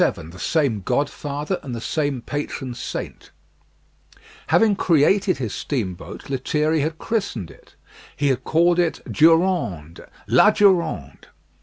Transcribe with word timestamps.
VII 0.01 0.29
THE 0.29 0.39
SAME 0.39 0.81
GODFATHER 0.81 1.59
AND 1.61 1.75
THE 1.75 1.79
SAME 1.79 2.23
PATRON 2.23 2.73
SAINT 2.73 3.29
Having 4.47 4.77
created 4.77 5.37
his 5.37 5.53
steamboat, 5.53 6.27
Lethierry 6.27 6.79
had 6.79 6.97
christened 6.97 7.51
it: 7.51 7.75
he 8.15 8.29
had 8.29 8.43
called 8.43 8.79
it 8.79 9.01
Durande 9.13 9.99
"La 10.25 10.49
Durande." 10.49 11.27